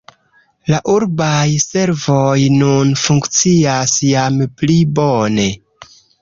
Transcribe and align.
La 0.73 0.77
urbaj 0.93 1.43
servoj 1.63 2.39
nun 2.61 2.95
funkcias 3.03 3.95
jam 4.07 4.41
pli 4.63 4.79
bone. 5.01 5.47